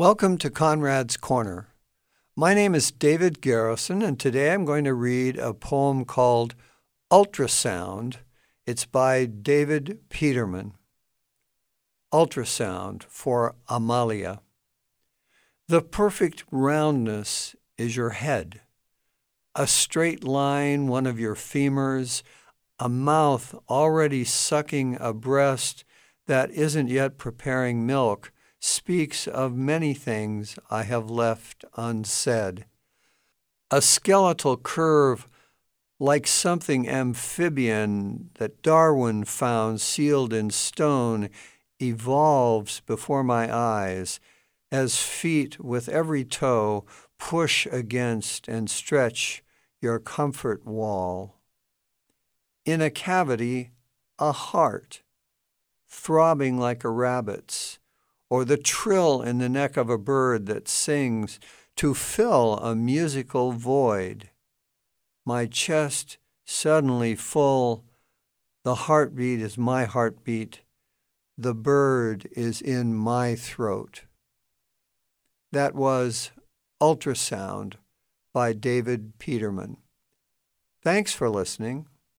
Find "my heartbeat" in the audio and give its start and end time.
69.58-70.60